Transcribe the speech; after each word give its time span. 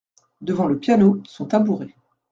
Devant 0.41 0.65
le 0.65 0.79
piano, 0.79 1.21
son 1.25 1.45
tabouret. 1.45 1.93